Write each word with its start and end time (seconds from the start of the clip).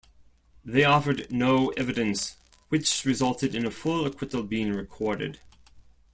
They 0.65 0.83
offered 0.83 1.31
'no 1.31 1.67
evidence' 1.77 2.35
which 2.69 3.05
resulted 3.05 3.53
in 3.53 3.67
a 3.67 3.69
full 3.69 4.07
acquittal 4.07 4.41
being 4.41 4.73
recorded. 4.73 5.39